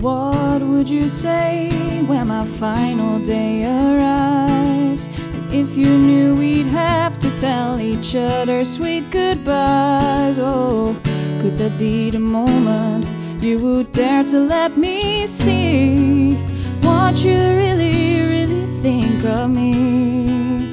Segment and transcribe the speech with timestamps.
[0.00, 1.68] What would you say
[2.06, 5.04] when my final day arrives?
[5.04, 10.98] And if you knew we'd have to tell each other sweet goodbyes, oh,
[11.42, 13.04] could that be the moment
[13.42, 16.34] you would dare to let me see
[16.80, 20.64] what you really, really think of me?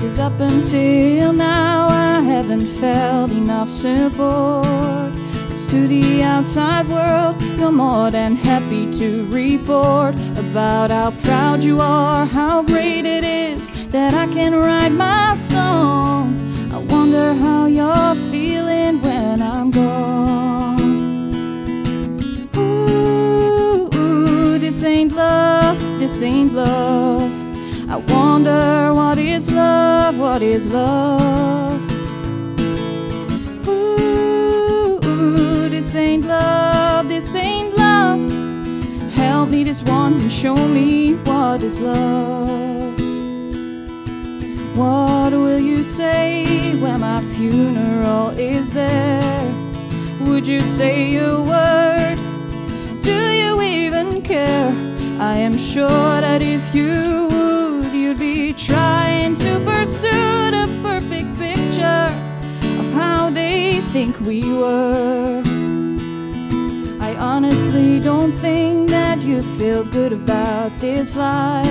[0.00, 5.09] Cause up until now, I haven't felt enough support.
[5.68, 12.26] To the outside world, you're more than happy to report about how proud you are,
[12.26, 16.34] how great it is that I can write my song.
[16.72, 20.80] I wonder how you're feeling when I'm gone.
[22.56, 27.30] Ooh, ooh, this ain't love, this ain't love.
[27.88, 31.59] I wonder what is love, what is love.
[39.70, 42.98] This once and show me what is love.
[44.76, 49.54] What will you say when my funeral is there?
[50.22, 52.18] Would you say a word?
[53.02, 54.72] Do you even care?
[55.20, 62.10] I am sure that if you would, you'd be trying to pursue the perfect picture
[62.80, 65.59] of how they think we were.
[67.10, 71.66] I honestly don't think that you feel good about this life.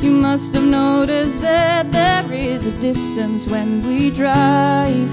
[0.00, 5.10] You must have noticed that there is a distance when we drive.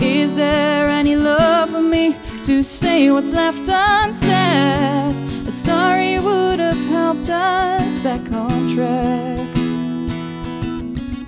[0.00, 5.14] Is there any love for me to say what's left unsaid?
[5.46, 9.56] A sorry would have helped us back on track.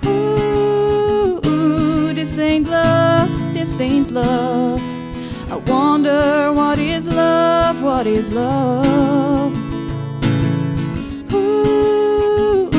[0.06, 4.80] Ooh, ooh, this ain't love, this ain't love.
[5.50, 7.39] I wonder what is love,
[8.06, 9.54] is love.
[11.32, 12.70] Ooh,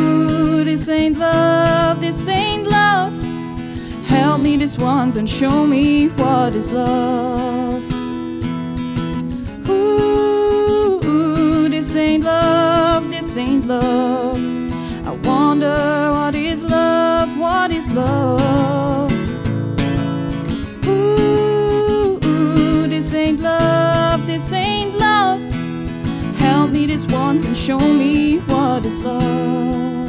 [0.63, 3.13] this ain't love, this ain't love.
[4.07, 7.83] Help me this once and show me what is love.
[9.69, 10.99] Ooh,
[11.69, 14.39] this ain't love, this ain't love.
[15.05, 18.40] I wonder what is love, what is love.
[27.11, 30.00] once and show me what is love.